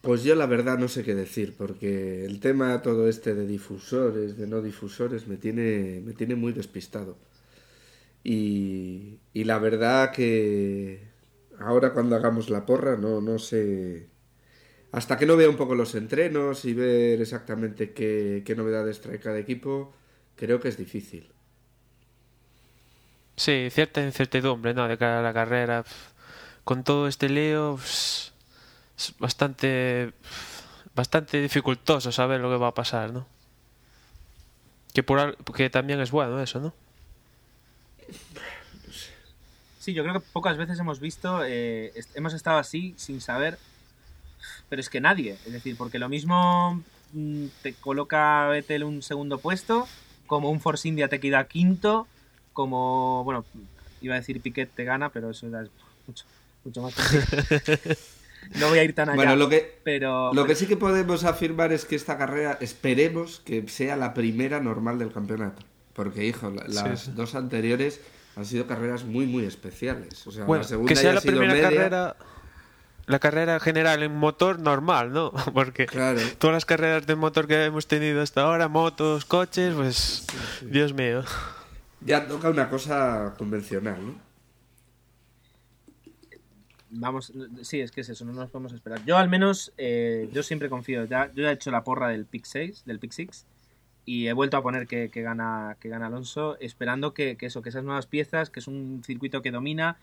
[0.02, 4.38] Pues yo la verdad no sé qué decir, porque el tema todo este de difusores,
[4.38, 7.18] de no difusores, me tiene, me tiene muy despistado.
[8.24, 11.08] Y, la verdad que
[11.60, 14.10] ahora cuando hagamos la porra no, no sé...
[14.92, 19.20] Hasta que no vea un poco los entrenos y ver exactamente qué, qué novedades trae
[19.20, 19.94] cada equipo,
[20.36, 21.32] creo que es difícil.
[23.36, 24.88] Sí, cierta incertidumbre, ¿no?
[24.88, 25.86] De cara a la carrera.
[26.64, 28.34] Con todo este lío, es
[29.20, 30.14] bastante
[31.00, 33.26] bastante dificultoso saber lo que va a pasar, ¿no?
[34.94, 36.74] Que, por, que también es bueno eso, ¿no?
[39.80, 43.58] Sí, yo creo que pocas veces hemos visto, eh, est- hemos estado así sin saber,
[44.68, 49.38] pero es que nadie, es decir, porque lo mismo mm, te coloca Vettel un segundo
[49.40, 49.88] puesto,
[50.28, 52.08] como un Force India te queda quinto,
[52.54, 53.46] como, bueno,
[54.02, 55.70] iba a decir Piquet te gana, pero eso ya es
[56.08, 56.26] mucho,
[56.66, 56.94] mucho más.
[58.60, 60.34] no voy a ir tan allá, Bueno, lo que, pero...
[60.34, 64.60] lo que sí que podemos afirmar es que esta carrera esperemos que sea la primera
[64.60, 65.64] normal del campeonato.
[66.00, 67.12] Porque, hijo, la- las sí.
[67.14, 68.00] dos anteriores
[68.38, 70.26] han sido carreras muy, muy especiales.
[70.26, 71.70] O sea, Bueno, la segunda que sea ya ha la sido primera media.
[71.70, 72.16] carrera
[73.06, 75.34] la carrera general en motor normal, ¿no?
[75.54, 75.88] Porque
[76.38, 80.26] todas las carreras de motor que hemos tenido hasta ahora, motos, coches, pues
[80.62, 81.24] Dios mío.
[82.00, 84.16] Ya toca una cosa convencional, ¿no?
[86.92, 89.04] Vamos, sí, es que es eso, no nos podemos esperar.
[89.06, 91.04] Yo al menos, eh, yo siempre confío.
[91.06, 93.46] Ya, yo ya he hecho la porra del Pick 6, del Pick 6,
[94.12, 97.62] y he vuelto a poner que, que gana, que gana Alonso, esperando que, que eso,
[97.62, 99.98] que esas nuevas piezas, que es un circuito que domina,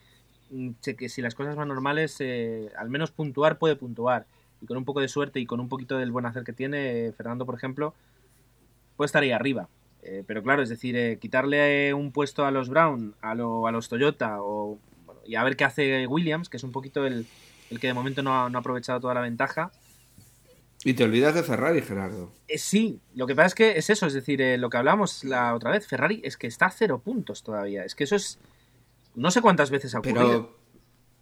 [0.51, 4.27] mm, que si las cosas van normales, eh, al menos puntuar puede puntuar.
[4.63, 7.07] Y con un poco de suerte y con un poquito del buen hacer que tiene,
[7.07, 7.95] eh, Fernando, por ejemplo,
[8.97, 9.69] puede estar ahí arriba.
[10.03, 13.67] Eh, pero claro, es decir, eh, quitarle eh, un puesto a los Brown, a, lo-
[13.67, 17.05] a los Toyota, o, bueno, y a ver qué hace Williams, que es un poquito
[17.05, 17.27] el,
[17.71, 19.73] el que de momento no ha, no ha aprovechado toda la ventaja.
[20.85, 22.33] Y te olvidas de Ferrari, Gerardo.
[22.49, 25.25] Eh, sí, lo que pasa es que es eso, es decir, eh, lo que hablamos
[25.25, 27.85] la otra vez, Ferrari es que está a cero puntos todavía.
[27.85, 28.39] Es que eso es.
[29.15, 30.27] No sé cuántas veces ha ocurrido.
[30.29, 30.57] Pero,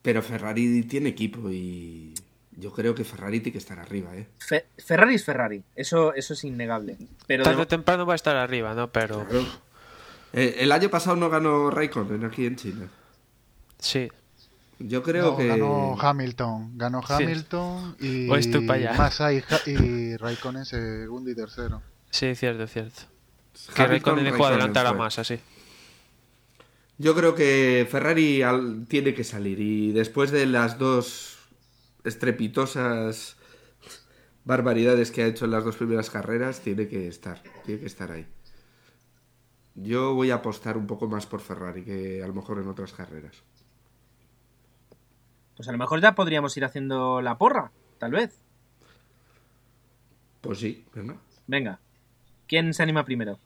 [0.02, 2.12] pero Ferrari tiene equipo y
[2.56, 4.26] yo creo que Ferrari tiene que estar arriba, ¿eh?
[4.38, 6.98] Fe- Ferrari es Ferrari, eso, eso es innegable.
[7.26, 8.90] Pero Tarde de- o temprano va a estar arriba, ¿no?
[8.92, 9.26] Pero
[10.32, 12.88] Eh, el año pasado no ganó Raikkonen aquí en China.
[13.78, 14.10] sí.
[14.78, 15.46] Yo creo No, que...
[15.48, 17.12] ganó Hamilton, ganó Sí.
[17.12, 18.94] Hamilton y O estoy pa' allá.
[18.94, 21.82] Massa y, Ja- y Raikkonen segundo y tercero.
[22.10, 23.02] Sí, cierto, cierto.
[23.74, 24.92] Que Hamilton, Raikkonen dejó adelantar a.
[24.92, 25.38] Massa, sí.
[26.98, 31.38] Yo creo que Ferrari al- tiene que salir y después de las dos
[32.04, 33.36] estrepitosas
[34.44, 38.10] barbaridades que ha hecho en las dos primeras carreras, tiene que estar, tiene que estar
[38.12, 38.26] ahí.
[39.74, 42.92] Yo voy a apostar un poco más por Ferrari que a lo mejor en otras
[42.92, 43.42] carreras.
[45.56, 48.40] Pues a lo mejor ya podríamos ir haciendo la porra, tal vez.
[50.40, 51.16] Pues sí, venga.
[51.46, 51.78] Venga,
[52.48, 53.38] ¿quién se anima primero?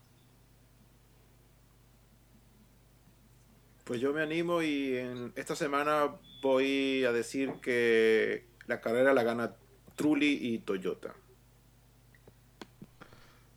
[3.85, 6.09] Pues yo me animo y en esta semana
[6.43, 9.53] voy a decir que la carrera la gana
[9.97, 11.15] Trulli y Toyota.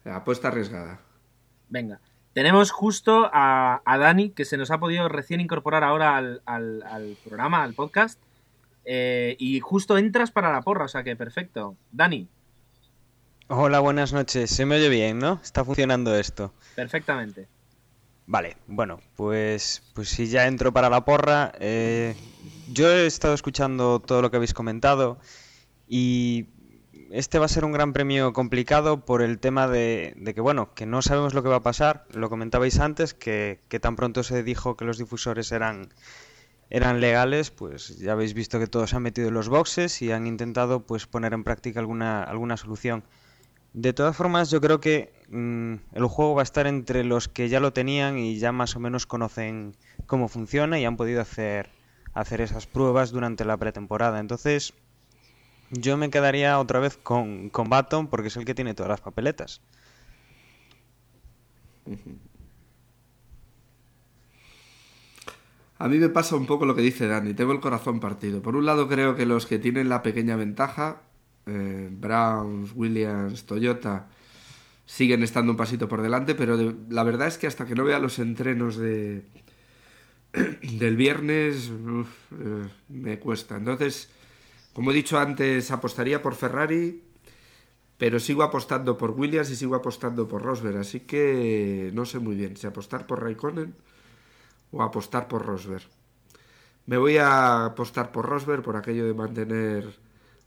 [0.05, 1.01] Apuesta arriesgada.
[1.69, 1.99] Venga.
[2.33, 6.81] Tenemos justo a, a Dani, que se nos ha podido recién incorporar ahora al, al-
[6.83, 8.19] al programa, al podcast.
[8.85, 11.77] Eh, y justo entras para la porra, o sea que perfecto.
[11.91, 12.27] Dani,
[13.47, 14.49] Hola, buenas noches.
[14.49, 15.39] Se me oye bien, ¿no?
[15.43, 16.53] Está funcionando esto.
[16.73, 17.49] perfectamente.
[18.25, 22.15] Vale, bueno, pues, pues si ya entro para la porra, eh,
[22.71, 25.19] yo he estado escuchando todo lo que habéis comentado
[25.87, 26.47] y
[27.11, 30.73] este va a ser un gran premio complicado por el tema de, de que, bueno,
[30.73, 32.05] que no sabemos lo que va a pasar.
[32.13, 35.89] Lo comentabais antes, que, que tan pronto se dijo que los difusores eran,
[36.71, 40.13] eran legales, pues ya habéis visto que todos se han metido en los boxes y
[40.13, 43.03] han intentado pues poner en práctica alguna, alguna solución.
[43.73, 47.49] De todas formas, yo creo que mm, el juego va a estar entre los que
[47.49, 49.75] ya lo tenían y ya más o menos conocen
[50.07, 51.69] cómo funciona y han podido hacer,
[52.13, 54.21] hacer esas pruebas durante la pretemporada.
[54.21, 54.73] Entonces,
[55.71, 59.01] yo me quedaría otra vez con, con Baton porque es el que tiene todas las
[59.01, 59.61] papeletas.
[65.83, 68.41] A mí me pasa un poco lo que dice Dani, tengo el corazón partido.
[68.45, 71.01] Por un lado creo que los que tienen la pequeña ventaja,
[71.47, 74.07] eh, Browns, Williams, Toyota,
[74.85, 77.85] siguen estando un pasito por delante, pero de- la verdad es que hasta que no
[77.85, 79.23] vea los entrenos de
[80.79, 83.57] del viernes eh, me cuesta.
[83.57, 84.09] Entonces,
[84.73, 87.03] como he dicho antes, apostaría por Ferrari,
[87.97, 92.35] pero sigo apostando por Williams y sigo apostando por Rosberg, así que no sé muy
[92.35, 93.75] bien si apostar por Raikkonen
[94.71, 95.83] o apostar por Rosberg.
[96.85, 99.99] Me voy a apostar por Rosberg por aquello de mantener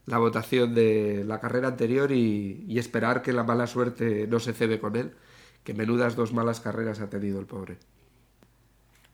[0.07, 4.53] la votación de la carrera anterior y, y esperar que la mala suerte no se
[4.53, 5.15] cebe con él,
[5.63, 7.79] que menudas dos malas carreras ha tenido el pobre.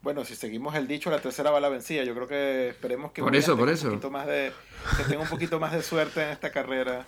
[0.02, 2.04] Bueno, si seguimos el dicho, la tercera va la vencida.
[2.04, 3.88] Yo creo que esperemos que Por eso, por tenga eso.
[3.88, 4.52] Un poquito más de,
[4.96, 7.04] que tenga un poquito más de suerte en esta carrera.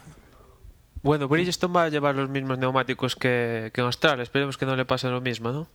[1.02, 4.22] Bueno, Bridgestone va a llevar los mismos neumáticos que, que en Australia.
[4.22, 5.68] Esperemos que no le pase lo mismo, ¿no?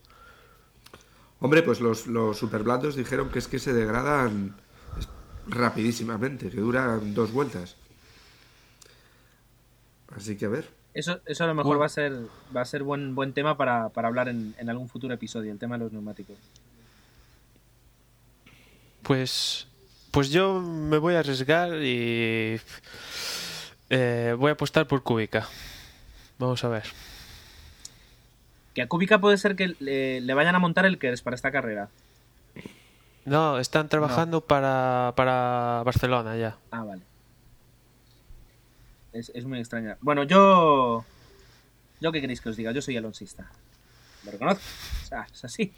[1.40, 4.56] Hombre, pues los, los superblandos dijeron que es que se degradan
[5.48, 7.76] rapidísimamente, que duran dos vueltas.
[10.16, 10.70] Así que a ver.
[10.94, 11.80] Eso, eso a lo mejor Bueno.
[11.82, 12.14] va a ser
[12.56, 15.60] va a ser buen buen tema para, para hablar en, en algún futuro episodio, el
[15.60, 16.38] tema de los neumáticos.
[19.04, 19.68] Pues,
[20.12, 22.60] pues yo me voy a arriesgar y
[23.90, 25.48] eh, voy a apostar por Kubica.
[26.40, 26.84] Vamos a ver.
[28.78, 31.52] Que a Kubica puede ser que le, le vayan a montar el KERS para esta
[31.52, 31.90] carrera.
[33.26, 36.58] No, están trabajando para, para Barcelona ya.
[36.70, 37.02] Ah, vale.
[39.14, 39.98] Es, es muy extraña.
[40.02, 41.04] Bueno, yo.
[42.00, 42.72] ¿Yo qué queréis que os diga?
[42.72, 43.50] Yo soy alonsista.
[44.26, 44.62] Lo reconozco.
[45.04, 45.74] O sea, es así.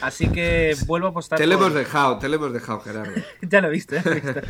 [0.00, 3.12] Así que vuelvo a apostar Te por- hemos dejado, te le hemos dejado, Gerardo.
[3.42, 4.40] ya lo he visto, ya lo he visto.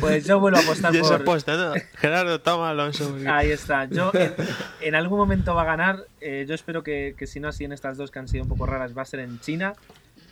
[0.00, 1.20] Pues yo vuelvo a apostar Y esa por.
[1.20, 1.74] apuesta, ¿no?
[1.96, 3.16] Gerardo, toma Alonso.
[3.28, 3.84] Ahí está.
[3.84, 4.34] Yo en,
[4.80, 6.06] en algún momento va a ganar.
[6.20, 8.48] eh, yo espero que, que si no así en estas dos que han sido un
[8.48, 9.74] poco raras va a ser en China.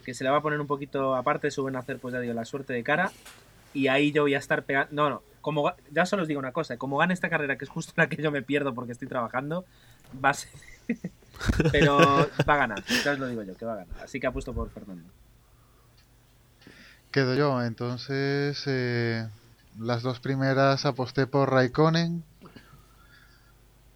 [0.05, 1.51] Que se le va a poner un poquito aparte.
[1.53, 3.13] Suben a hacer, pues ya digo, la suerte de cara.
[3.75, 4.89] Y ahí yo voy a estar pegando.
[4.93, 5.23] No, no.
[5.41, 6.77] Como ya solo os digo una cosa.
[6.79, 9.65] Como gane esta carrera, que es justo la que yo me pierdo porque estoy trabajando,
[10.23, 10.51] va a ser.
[11.73, 11.99] Pero
[12.49, 12.85] va a ganar.
[13.05, 14.03] Ya os lo digo yo, que va a ganar.
[14.03, 15.09] Así que apuesto por Fernando.
[17.11, 19.29] Quedo yo, entonces eh,
[19.79, 22.23] las dos primeras aposté por Raikkonen.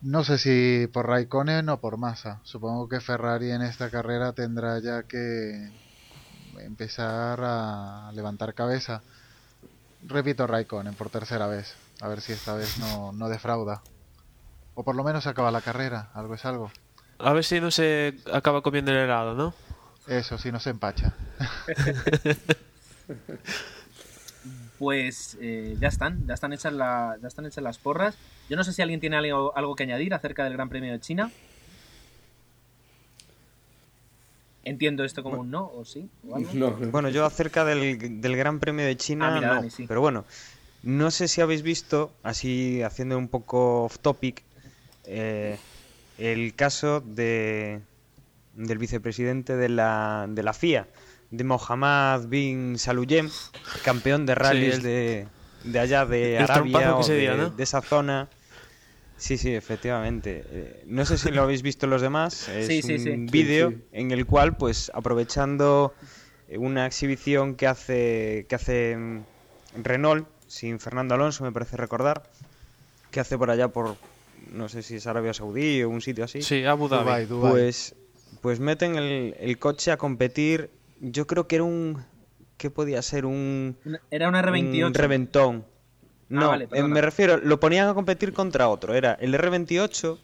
[0.02, 2.40] No sé si por Raikkonen o por Massa.
[2.42, 5.70] Supongo que Ferrari en esta carrera tendrá ya que
[6.58, 9.02] empezar a levantar cabeza.
[10.02, 11.74] Repito Raikkonen por tercera vez.
[12.00, 13.82] A ver si esta vez no, no defrauda.
[14.74, 16.10] O por lo menos acaba la carrera.
[16.14, 16.70] Algo es algo.
[17.18, 19.54] A ver si no se acaba comiendo el helado, ¿no?
[20.08, 21.12] Eso, si no se empacha.
[24.78, 28.16] Pues eh, ya están, ya están hechas la- ya están hechas las porras.
[28.50, 31.00] Yo no sé si alguien tiene algo, algo que añadir acerca del Gran Premio de
[31.00, 31.30] China.
[34.64, 36.90] Entiendo esto como un no, o sí, o algo.
[36.90, 39.54] Bueno, yo acerca del, del Gran Premio de China, Ah, mira, no.
[39.56, 39.86] Dani, sí.
[39.86, 40.24] Pero bueno,
[40.82, 44.42] no sé si habéis visto, así haciendo un poco off topic,
[45.06, 45.56] eh,
[46.18, 47.80] el caso de,
[48.54, 50.86] del vicepresidente de la, de la FIA,
[51.30, 53.28] de Mohammad bin Saluyem,
[53.82, 55.28] campeón de rallies el- de,
[55.64, 57.50] de allá de Arabia o de, dio, ¿no?
[57.50, 58.28] de esa zona.
[59.16, 60.42] Sí, sí, efectivamente.
[60.46, 62.48] Eh, no sé si lo habéis visto los demás.
[62.48, 65.94] Es Sí, sí, un vídeo en el cual, pues, aprovechando
[66.56, 69.20] una exhibición que hace que hace mm,
[69.82, 72.24] Renault sin Fernando Alonso, me parece recordar,
[73.10, 73.96] que hace por allá por
[74.50, 76.42] no sé si es Arabia Saudí o un sitio así.
[76.42, 77.04] Sí, Abu Dhabi.
[77.04, 77.52] Dubái, Dubái.
[77.52, 77.96] Pues
[78.40, 80.70] pues meten el, el coche a competir.
[81.00, 82.04] Yo creo que era un
[82.56, 83.26] ¿qué podía ser?
[83.26, 83.76] Un
[84.10, 84.86] Era una R28.
[84.86, 85.66] un reventón.
[86.28, 88.94] No, vale, eh, me refiero, lo ponían a competir contra otro.
[88.94, 90.18] Era el R28,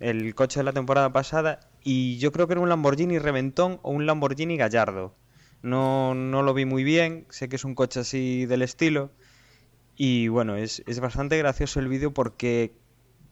[0.00, 3.92] el coche de la temporada pasada, y yo creo que era un Lamborghini Reventón o
[3.92, 5.14] un Lamborghini Gallardo.
[5.62, 9.10] No, no lo vi muy bien, sé que es un coche así del estilo.
[9.96, 12.72] Y bueno, es, es bastante gracioso el vídeo porque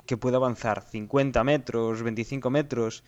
[0.06, 3.04] que puede avanzar 50 metros, 25 metros.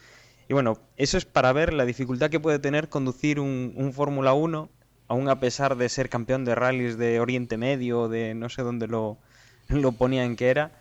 [0.49, 4.69] Y bueno, eso es para ver la dificultad que puede tener conducir un, Fórmula 1,
[5.09, 8.87] aún a pesar de ser campeón de rallies de Oriente Medio, de no sé dónde
[8.87, 9.19] lo,
[9.69, 10.73] lo ponían que era,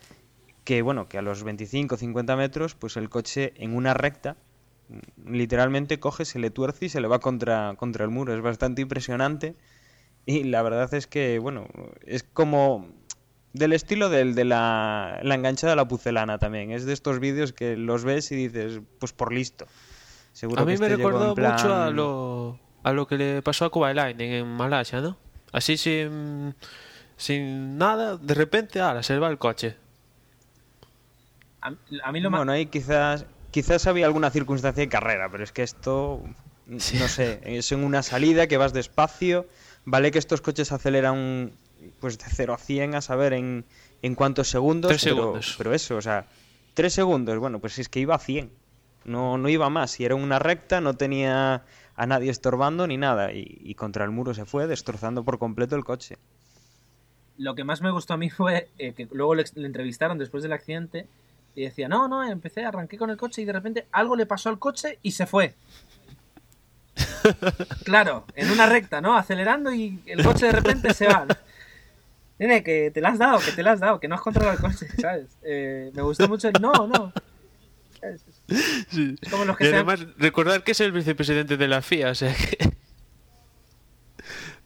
[0.63, 4.37] que bueno, que a los 25 50 metros, pues el coche en una recta,
[5.25, 8.33] literalmente coge, se le tuerce y se le va contra, contra el muro.
[8.33, 9.55] Es bastante impresionante.
[10.25, 11.67] Y la verdad es que, bueno,
[12.05, 12.89] es como
[13.57, 16.71] del estilo del, de la, la enganchada de la pucelana también.
[16.71, 19.67] Es de estos vídeos que los ves y dices, pues por listo.
[20.33, 23.41] Seguro A mí que me este recordó plan- mucho a lo, a lo que le
[23.41, 25.17] pasó a Kuwait en Malasia, ¿no?
[25.51, 26.55] Así sin,
[27.15, 29.75] sin nada, de repente, ahora se le va el coche.
[31.61, 32.39] A, a mí lo más...
[32.39, 36.21] Bueno, ahí quizás, quizás había alguna circunstancia de carrera, pero es que esto,
[36.67, 39.47] no sé, es en una salida que vas despacio.
[39.85, 41.53] Vale que estos coches aceleran
[41.99, 43.65] pues de 0 a 100 a saber en,
[44.01, 44.89] en cuántos segundos.
[44.89, 45.55] Tres pero, segundos.
[45.57, 46.27] pero eso, o sea,
[46.73, 48.51] 3 segundos, bueno, pues es que iba a 100.
[49.05, 49.99] No, no iba más.
[49.99, 51.63] Y era una recta, no tenía
[51.95, 53.31] a nadie estorbando ni nada.
[53.31, 56.17] Y, y contra el muro se fue, destrozando por completo el coche.
[57.37, 60.43] lo que más me gustó a mí fue eh, que luego le, le entrevistaron después
[60.43, 61.07] del accidente
[61.55, 64.49] y decía, no, no, empecé, arranqué con el coche y de repente algo le pasó
[64.49, 65.55] al coche y se fue.
[67.83, 69.17] Claro, en una recta, ¿no?
[69.17, 71.25] Acelerando y el coche de repente se va.
[72.39, 74.55] Nene, que te la has dado, que te la has dado, que no has controlado
[74.55, 75.25] el coche, ¿sabes?
[75.41, 77.11] Eh, me gustó mucho el no, no.
[78.89, 79.15] Sí.
[79.19, 82.15] Es como los que y además, recordar que es el vicepresidente de la FIA, o
[82.15, 82.71] sea que...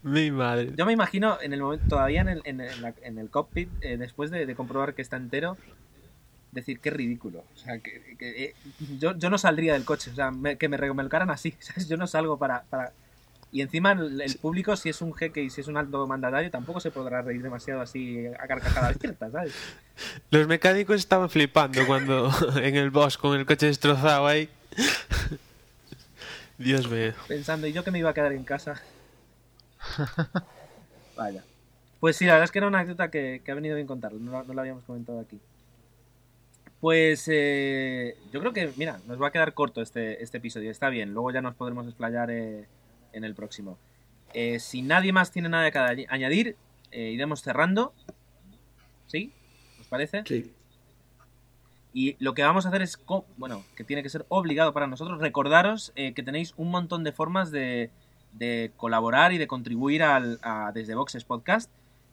[0.04, 0.72] Mi madre.
[0.76, 3.30] Yo me imagino en el momento, todavía en el, en el- en la- en el
[3.30, 5.58] cockpit, eh, después de, de comprobar que está entero,
[6.52, 7.44] decir qué ridículo.
[7.54, 8.56] O sea, que, que, eh,
[9.00, 11.88] yo, yo no saldría del coche, o sea, me- que me remolcaran así, ¿sabes?
[11.88, 12.64] Yo no salgo para...
[12.64, 12.92] para...
[13.54, 16.50] Y encima el, el público, si es un jeque y si es un alto mandatario,
[16.50, 19.54] tampoco se podrá reír demasiado así a carcajada abierta, ¿sabes?
[20.30, 22.32] Los mecánicos estaban flipando cuando
[22.62, 24.50] en el boss con el coche destrozado ahí.
[26.58, 27.14] Dios mío.
[27.28, 28.82] Pensando, ¿y yo que me iba a quedar en casa?
[31.18, 31.44] Vaya.
[32.00, 34.20] Pues sí, la verdad es que era una anécdota que, que ha venido bien contarlo,
[34.20, 35.40] no, la- no la habíamos comentado aquí.
[36.80, 40.90] Pues eh, yo creo que, mira, nos va a quedar corto este, este episodio, está
[40.90, 42.66] bien, luego ya nos podremos explayar eh,
[43.14, 43.78] en el próximo.
[44.34, 46.56] Eh, si nadie más tiene nada que añ- añadir,
[46.92, 47.94] eh, iremos cerrando.
[49.08, 49.32] ¿Sí?
[49.80, 50.24] ¿Os parece?
[50.26, 50.54] Sí.
[51.94, 52.98] Y lo que vamos a hacer es,
[53.38, 57.12] bueno, que tiene que ser obligado para nosotros, recordaros eh, que tenéis un montón de
[57.12, 57.90] formas de,
[58.32, 61.70] de colaborar y de contribuir al, a Desde Boxes Podcast,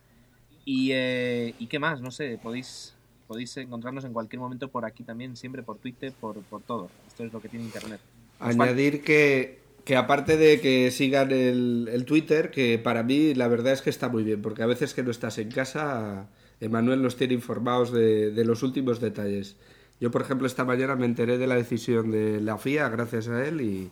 [0.64, 2.94] Y, eh, y qué más, no sé, podéis
[3.26, 6.90] podéis encontrarnos en cualquier momento por aquí también, siempre por Twitter, por, por todo.
[7.06, 8.00] Esto es lo que tiene Internet.
[8.38, 13.72] Añadir que, que aparte de que sigan el, el Twitter, que para mí la verdad
[13.74, 16.28] es que está muy bien, porque a veces que no estás en casa,
[16.60, 19.56] Emanuel nos tiene informados de, de los últimos detalles.
[20.00, 23.46] Yo, por ejemplo, esta mañana me enteré de la decisión de la FIA gracias a
[23.46, 23.90] él y,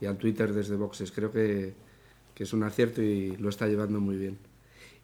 [0.00, 1.12] y al Twitter desde Boxes.
[1.12, 1.74] Creo que,
[2.34, 4.38] que es un acierto y lo está llevando muy bien.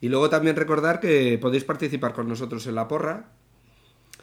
[0.01, 3.32] Y luego también recordar que podéis participar con nosotros en la porra,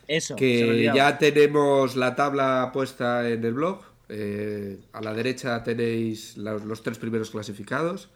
[0.08, 3.84] Eso, que ya tenemos la tabla puesta en el blog.
[4.10, 8.10] Eh, a la derecha tenéis los tres primeros clasificados.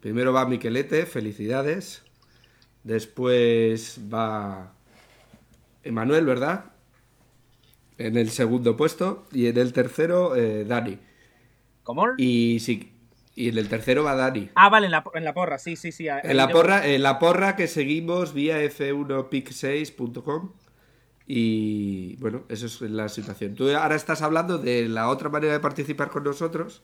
[0.00, 2.02] Primero va Miquelete, felicidades.
[2.82, 4.74] Después va
[5.82, 6.66] Emanuel, ¿verdad?
[7.98, 9.26] En el segundo puesto.
[9.32, 10.98] Y en el tercero, eh, Dani.
[11.82, 12.06] ¿Cómo?
[12.18, 12.92] Y, sí,
[13.34, 14.50] y en el tercero va Dani.
[14.54, 16.06] Ah, vale, en la, en la porra, sí, sí, sí.
[16.08, 20.52] En la porra, en la porra que seguimos vía f1pic6.com
[21.26, 23.54] y bueno, eso es la situación.
[23.54, 26.82] Tú ahora estás hablando de la otra manera de participar con nosotros,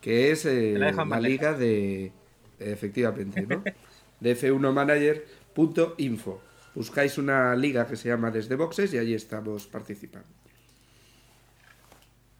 [0.00, 2.12] que es eh, la liga de
[2.58, 3.62] efectivamente, ¿no?
[4.20, 6.40] de f1manager.info.
[6.74, 10.28] Buscáis una liga que se llama Desde Boxes y allí estamos participando.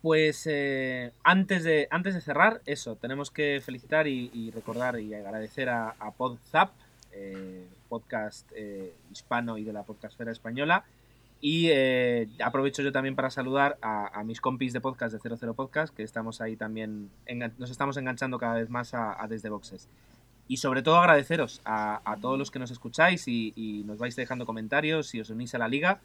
[0.02, 5.14] Pues eh, antes, de, antes de cerrar, eso, tenemos que felicitar y, y recordar y
[5.14, 6.72] agradecer a, a PodZap,
[7.12, 8.50] eh, podcast
[9.12, 10.84] hispano y de la podcastfera española.
[11.44, 15.54] Y eh, aprovecho yo también para saludar a, a mis compis de podcast de 00
[15.54, 17.10] Podcast, que estamos ahí también,
[17.58, 19.88] nos estamos enganchando cada vez más a, a Desde Boxes.
[20.46, 24.14] Y sobre todo agradeceros a, a todos los que nos escucháis y, y nos vais
[24.14, 25.98] dejando comentarios y os unís a la liga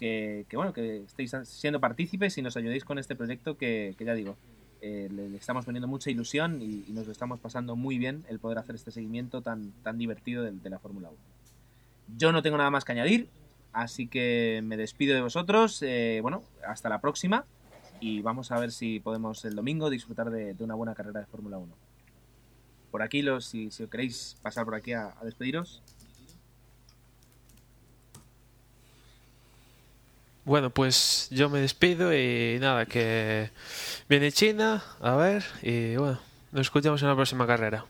[0.00, 4.04] que, que, bueno, que estéis siendo partícipes y nos ayudéis con este proyecto que, que
[4.04, 4.36] ya digo,
[4.80, 8.40] eh, le estamos poniendo mucha ilusión y, y nos lo estamos pasando muy bien el
[8.40, 11.18] poder hacer este seguimiento tan, tan divertido de, de la Fórmula 1.
[12.16, 13.28] Yo no tengo nada más que añadir,
[13.72, 15.82] así que me despido de vosotros.
[15.82, 17.44] eh, bueno, hasta la próxima
[18.00, 21.58] y vamos a ver si podemos el domingo disfrutar de, una buena carrera de Fórmula
[21.58, 21.72] 1.
[22.90, 25.82] Por aquí, los, si, queréis pasar por aquí a despediros.
[30.44, 33.50] Bueno, pues yo me despido y nada, que
[34.08, 36.18] viene China, a ver, y bueno,
[36.50, 37.84] nos escuchamos en la próxima carrera.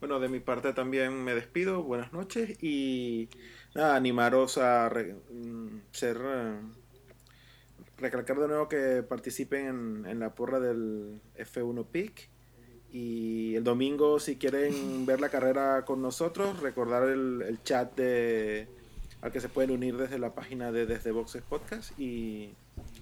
[0.00, 1.82] Bueno, de mi parte también me despido.
[1.82, 3.28] Buenas noches y
[3.74, 6.18] nada, animaros a re- mm, ser.
[6.24, 6.60] eh,
[7.98, 12.28] recalcar de nuevo que participen en, en la porra del F1 PIC.
[12.92, 14.72] Y el domingo, si quieren
[15.06, 18.68] ver la carrera con nosotros, recordar el, el chat de,
[19.20, 21.92] al que se pueden unir desde la página de Desde Boxes Podcast.
[22.00, 22.54] Y,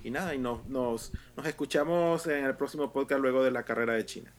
[0.02, 3.92] y nada, y nos, nos, nos escuchamos en el próximo podcast luego de la carrera
[3.94, 4.32] de China.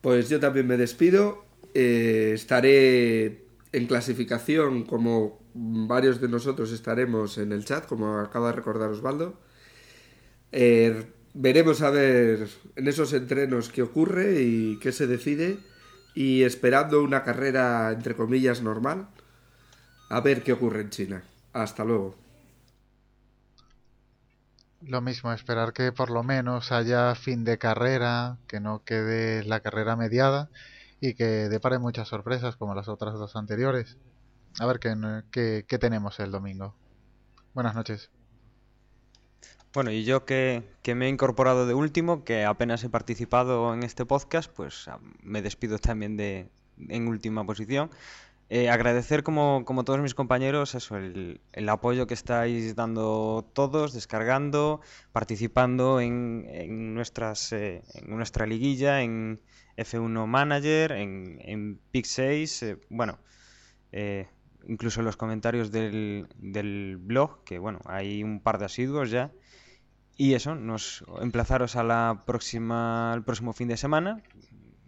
[0.00, 1.44] Pues yo también me despido.
[1.74, 8.56] Eh, estaré en clasificación como varios de nosotros estaremos en el chat, como acaba de
[8.56, 9.38] recordar Osvaldo.
[10.52, 15.58] Eh, veremos a ver en esos entrenos qué ocurre y qué se decide
[16.14, 19.08] y esperando una carrera entre comillas normal
[20.08, 21.22] a ver qué ocurre en China.
[21.52, 22.27] Hasta luego.
[24.80, 29.60] Lo mismo, esperar que por lo menos haya fin de carrera, que no quede la
[29.60, 30.50] carrera mediada
[31.00, 33.98] y que depare muchas sorpresas como las otras dos anteriores.
[34.60, 36.76] A ver qué, qué, tenemos el domingo.
[37.54, 38.10] Buenas noches.
[39.74, 43.82] Bueno, y yo que, que, me he incorporado de último, que apenas he participado en
[43.82, 44.88] este podcast, pues
[45.22, 46.50] me despido también de
[46.88, 47.90] en última posición.
[48.50, 53.92] Eh, agradecer como, como, todos mis compañeros eso, el, el, apoyo que estáis dando todos,
[53.92, 54.80] descargando,
[55.12, 59.38] participando en, en nuestras, eh, en nuestra liguilla, en
[59.76, 63.18] F1 Manager, en, en Pick 6, eh, bueno,
[64.66, 69.30] incluso en los comentarios del, del blog, que bueno, hay un par de asiduos ya.
[70.16, 74.22] Y eso, nos emplazaros a la próxima, al próximo fin de semana.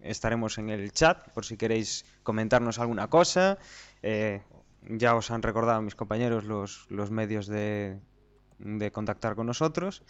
[0.02, 3.58] Estaremos en el chat por si queréis comentarnos alguna cosa.
[4.02, 4.42] Eh,
[4.88, 7.98] ya os han recordado mis compañeros los, los medios de,
[8.58, 10.02] de, contactar con nosotros.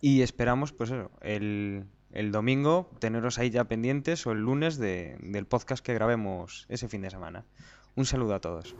[0.00, 5.46] Y esperamos, pues el, el, domingo teneros ahí ya pendientes o el lunes de, del
[5.46, 7.44] podcast que grabemos ese fin de semana.
[7.96, 8.74] Un saludo a todos.